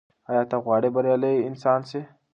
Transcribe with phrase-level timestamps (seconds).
[0.29, 2.01] ایا ته غواړې بریالی انسان سې؟